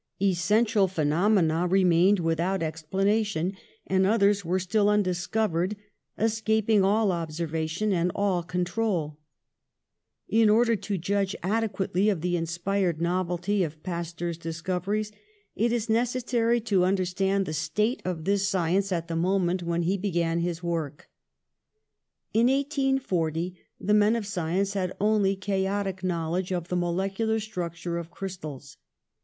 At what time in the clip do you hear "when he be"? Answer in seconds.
19.61-20.09